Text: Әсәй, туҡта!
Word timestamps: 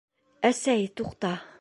Әсәй, 0.49 0.89
туҡта! 1.01 1.37